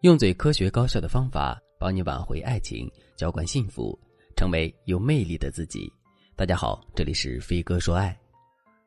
[0.00, 3.98] 用最科学高效的方法帮你挽回爱情，浇灌幸福，
[4.34, 5.92] 成为有魅力的自己。
[6.34, 8.18] 大家好，这里是飞哥说爱。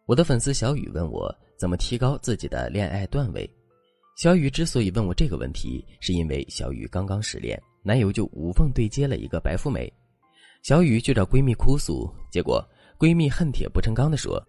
[0.08, 3.48] 我的粉丝小雨问我怎么提高自己的恋爱段位。
[4.18, 9.92] 小雨之所以问我这个问题，是因为小雨刚刚失恋，男友就无缝对接了一个白富美。
[10.64, 14.44] 小雨去找闺蜜哭诉，结果闺蜜恨铁不成钢的说：“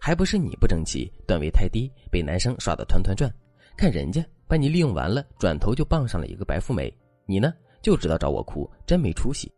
[0.00, 3.30] 还不是你不争气，段位太低，被男生耍得团团转。
[3.76, 6.92] 看人家把你利用完了，转头就傍上了一个白富美，
[7.26, 9.52] 你呢就知道找我哭，真没出息。”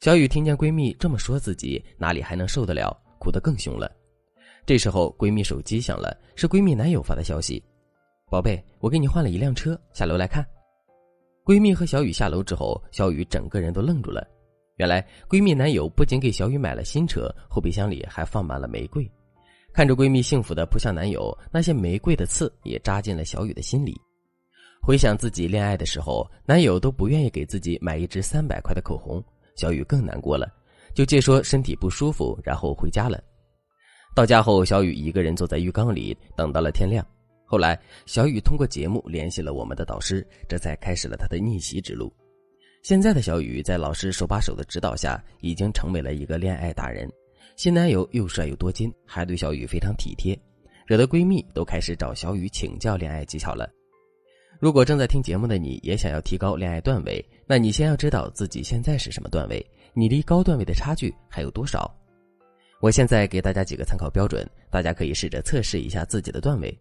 [0.00, 3.90] 小雨听见闺蜜这么说自己，哪里还能受得了，哭得更凶了。
[4.66, 7.62] 这时候闺蜜手机响了，是闺蜜男友发的消息。
[8.30, 10.44] 宝贝，我给你换了一辆车，下楼来看。
[11.44, 14.26] 闺蜜和小雨下楼之后，小雨整个人都愣住了。
[14.76, 19.10] 原来闺蜜男友不仅给小雨买了新车，后备箱里还放满了玫瑰。
[19.72, 23.96] 看着闺蜜幸福的扑向男友，那些玫瑰的刺也扎进了小雨的心里。
[24.82, 29.22] 回想自己恋爱的时候，男友都不愿意给自己买一支三百块的口红，
[29.56, 30.50] 小雨更难过了，
[30.94, 33.22] 就借说身体不舒服，然后回家了。
[34.14, 37.06] 到家后，小雨一个人坐在浴缸里，等到了天亮。
[37.44, 42.12] 后来，小雨通过节目联系了我们的导师，这才开始了他的逆袭之路。
[42.82, 47.10] 现在的小雨在老师手把手的指导下，已经成为了一个恋爱达人。
[47.60, 50.34] 新男友又帅又多金，还对小雨非常体贴，
[50.86, 53.70] 惹得闺蜜都开始找小雨请教恋爱技巧了。
[54.58, 61.94] 如果正在听节目的你也想要提高恋爱段位，那你先要知道自己现在是什么段位，你离高段位的差距还有多少？
[62.80, 66.74] 我现在给大家几个参考标准，大家可以试着测试一下自己的段位。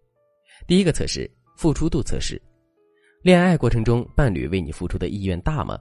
[0.66, 2.42] 第一个测试，付出度测试。
[3.22, 5.78] 恋爱过程中，伴侣为你付出的意愿大吗？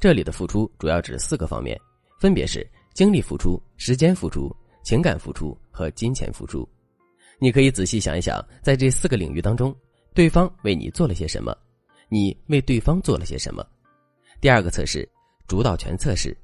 [0.00, 1.80] 这里的付出主要指四个方面，
[2.18, 4.50] 分别是精力付出、时间付出、
[4.82, 6.66] 情感付出和金钱付出。
[7.38, 9.76] 你可以仔细想一想，在这四个领域当中，
[10.14, 11.54] 对方为你做了些什么，
[12.08, 13.62] 你为对方做了些什么。
[14.40, 15.06] 第二个测试，
[15.46, 16.34] 主导权测试。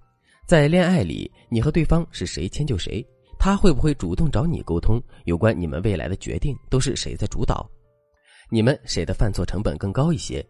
[0.47, 3.03] 在恋爱里，你和对方是谁迁就谁。
[3.39, 5.03] 他会不会主动找你沟通？
[5.25, 7.67] 有关你们未来的决定都是谁在主导？
[8.51, 10.47] 你们谁的犯错成本更高一些？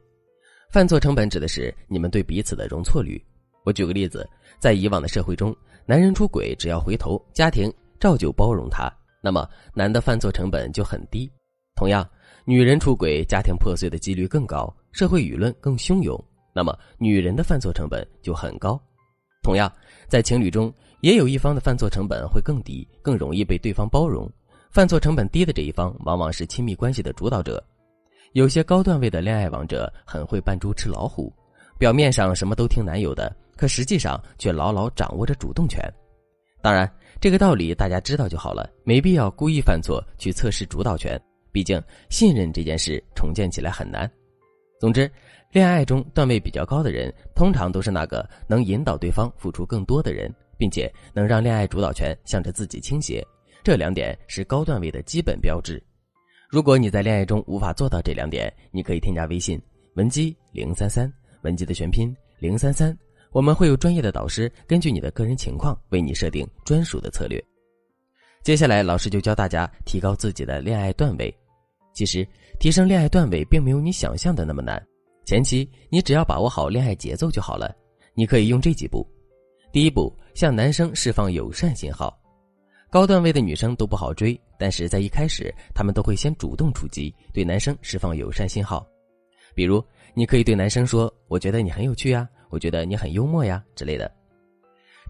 [0.68, 3.24] 犯错成本指的是你们对彼此的容错率。
[3.64, 5.56] 我举个例子，在以往的社会中，
[5.86, 11.30] 男人出轨只要回头，家庭照旧包容他，那么男的犯错成本就很低。
[11.74, 12.08] 同样，
[12.44, 16.18] 女人出轨，家庭破碎的几率更高，社会舆论更汹涌，
[16.54, 18.80] 那么女人的犯错成本就很高。
[19.42, 19.72] 同样，
[20.08, 20.72] 在情侣中。
[21.02, 24.30] 也有一方的犯错成本会更低，更容易被对方包容。
[24.70, 27.60] 犯错成本低的这一方，往往是亲密关系的主导者。
[28.34, 31.32] 有些高段位的恋爱王者很会扮猪吃老虎，
[31.76, 35.82] 表面上什么都听男友的，可实际上却牢牢掌握着主动权。
[36.60, 36.90] 当然，
[37.20, 41.20] 这个道理大家知道就好了，没必要故意犯错去测试主导权。
[41.50, 44.10] 毕竟，信任这件事重建起来很难。
[44.80, 45.10] 总之，
[45.50, 50.32] 恋爱中段位比较高的人，通常都是那个能引导对方付出更多的人。
[50.58, 53.26] 并且能让恋爱主导权向着自己倾斜，
[53.64, 55.82] 这两点是高段位的基本标志。
[56.48, 59.60] 如果你在恋爱中无法做到这两点，你可以添加微信
[59.96, 62.96] 文姬零三三，文姬的全拼零三三，
[63.32, 67.42] 我们会有专业的导师根据你的个人情况为你设定专属的策略。
[68.42, 71.34] 接下来，老师就教大家提高自己的恋爱段位。
[71.94, 72.26] 其实，
[72.60, 74.82] 提升恋爱段位并没有你想象的那么难，
[75.24, 77.74] 前期你只要把握好恋爱节奏就好了。
[78.14, 79.06] 你可以用这几步。
[79.72, 82.14] 第一步，向男生释放友善信号。
[82.90, 88.86] 高段位的女生都不好追，但是在一开始，她们都会先主动出击，对男生释放友善信号。
[89.54, 89.82] 比如，
[90.12, 94.08] 你可以对男生说：“我觉得你很有趣啊，我觉得你很幽默呀”之类的。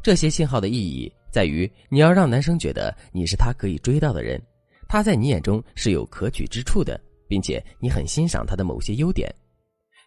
[0.02, 4.40] 这些信号的意义在于，你要让男生觉得你是他可以追到的人，
[4.88, 6.98] 他在你眼中是有可取之处的，
[7.28, 9.32] 并且你很欣赏他的某些优点。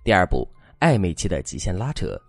[0.04, 0.48] 第二步，
[0.80, 2.20] 暧昧期的极限拉扯。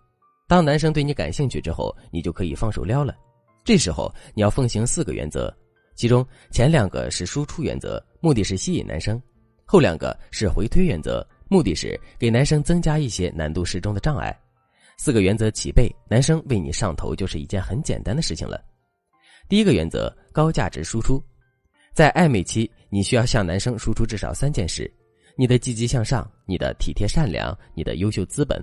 [0.49, 3.17] 当男生对你感兴趣之后，你就可以放手撩了。
[3.65, 5.53] 这时候你要奉行四个原则，
[5.97, 9.19] 其中前两个是输出原则，目的是吸引男生；
[9.65, 14.35] 后两个是回推原则，目的是给男生增加一些难度适中的障碍。
[14.97, 18.63] 四个原则齐备，男生为你上头就是一件很简单的事情了。
[19.49, 21.23] 第一个原则：高价值输出。
[21.93, 24.93] 在暧昧期，你需要向男生输出至少三件事：
[25.37, 28.63] 你的积极向上，你的体贴善良，你的优秀资本。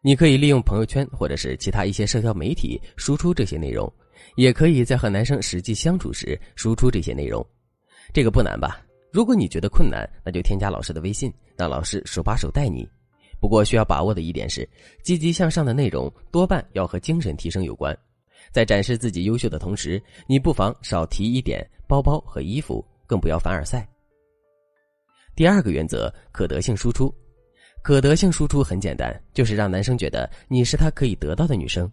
[0.00, 3.92] 你可以利用朋友圈或者是其他一些社交媒体输出这些内容，
[4.36, 7.44] 也可以在和男生实际相处时输出这些内容。
[8.12, 8.80] 这个不难吧？
[9.12, 12.88] 如果你觉得困难，那就添加老师的微信，让老师手把手带你。
[13.40, 14.68] 不过需要把握的一点是，
[15.02, 17.96] 积极向上的内容多半要和精神提升有关。
[18.50, 23.88] 在展示自己优秀的同时，你不妨少提一点包包和衣服，更不要凡尔赛。
[25.36, 27.14] 第二个原则：可得性输出。
[27.80, 31.90] 可得性输出很简单，就是让男生觉得你是他可以得到的女生。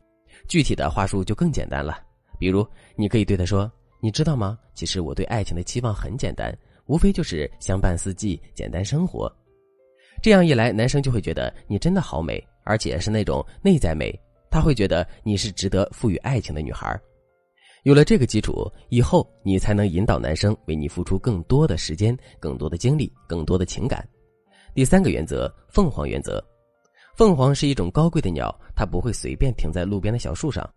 [0.48, 2.02] 具体的话术就更简单了，
[2.40, 3.72] 比如你可以对他说
[4.02, 4.58] ：“你知道吗？
[4.74, 6.56] 其实我对爱情的期望很简单，
[6.88, 9.32] 无非就是相伴四季，简单生活。”
[10.26, 14.12] 这样一来，男生就会觉得你真的好美，而且是那种内在美。
[14.50, 17.00] 他会觉得你是值得赋予爱情的女孩。
[17.84, 24.04] 有了这个基础，以后你才能引导男生为你付出更多的时间、更多的精力、更多的情感。
[24.74, 26.44] 第三个原则，凤凰原则。
[27.16, 30.68] 凤凰是一种高贵的鸟，它不会随便停在路边的小树上。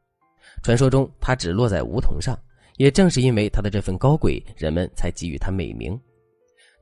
[0.63, 2.39] 传说中，它只落在梧桐上。
[2.77, 5.99] 也正是因为它的这份高贵，人们才给予它美名。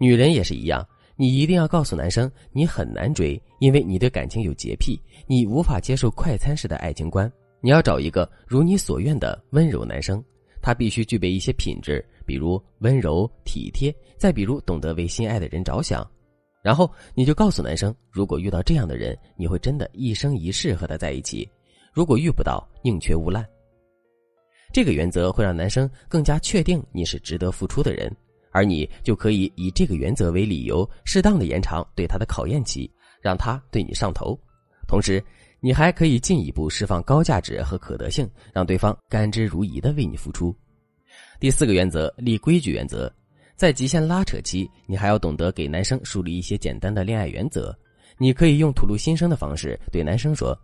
[0.00, 0.84] 女人也是一样。
[1.18, 7.30] 你一定要告诉男生，你很难追，因为你对感情有洁癖，你无法接受快餐式的爱情观。
[7.62, 10.22] 你要找一个如你所愿的温柔男生，
[10.60, 16.06] 他必须具备一些品质，比如温柔体贴，再比如懂得为心爱的人着想。
[16.62, 21.48] 然后你就告诉男生，如果遇到这样的人，你会真的一生一世和他在一起；
[21.94, 23.42] 如果遇不到，宁缺毋滥。
[24.72, 28.14] 这个原则会让男生更加确定你是值得付出的人。
[28.56, 34.34] 而你就可以以这个原则为理由，适当的延长对他的考验期，让他对你上头。
[34.88, 35.22] 同时，
[35.60, 40.56] 你还可以进一步释放高价值和可得性，让对方甘之如饴的为你付出。
[41.38, 43.12] 第四个原则，立规矩原则。
[43.56, 47.76] 在极限拉扯期，你还要懂得给男生树立一些简单的恋爱原则。
[48.16, 50.58] 你可以用吐露心声的方式对男生说：“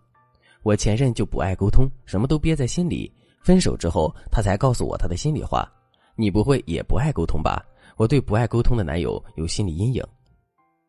[0.64, 3.12] 我前任就不爱沟通，什么都憋在心里。
[3.42, 5.70] 分手之后，他才告诉我他的心里话。
[6.16, 7.62] 你不会也不爱沟通吧？”
[7.96, 10.04] 我对不爱沟通的男友有心理阴影。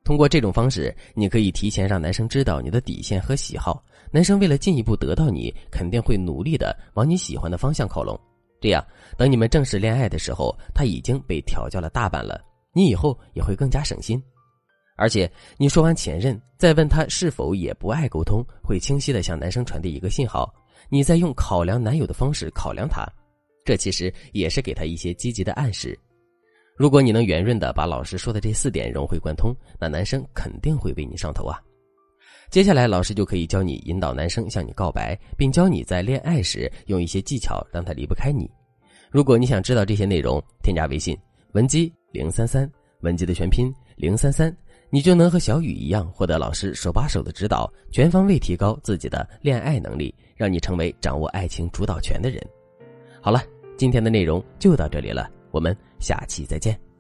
[0.03, 3.83] 通过这种方式，你可以提前让男生知道你的底线和喜好。
[4.11, 8.19] 男生为了进一步得到你，肯定会努力的往你喜欢的方向靠拢。
[8.59, 8.85] 这样，
[9.17, 12.41] 等你们正式恋爱的时候，他已经被调教了大半了，
[12.73, 14.21] 你以后也会更加省心。
[14.95, 20.53] 而且，你说完前任，再问他是否也不爱沟通，会清晰的向男生传递一个信号：
[20.89, 23.05] 你在用考量男友的方式考量他。
[23.65, 25.97] 这其实也是给他一些积极的暗示。
[26.75, 31.61] 如果你能圆润的把老师说的这四点融会贯通，那男生肯定会为你上头啊。
[32.49, 38.49] 接下来，老师就可以教你引导男生向你告白，并教你在恋爱时用一些技巧让他离不开你。
[39.11, 41.15] 如果你想知道这些内容，添加微信
[41.51, 42.69] 文姬零三三，
[43.01, 44.55] 文姬的全拼零三三，
[44.89, 52.43] 你就能和小雨一样获得老师手把手的指导，全方位提高自己的恋爱能力，让你成为掌握爱情主导权的人。
[53.21, 53.43] 好了，
[53.77, 55.29] 今天的内容就到这里了。
[55.51, 56.92] 我们下期再见。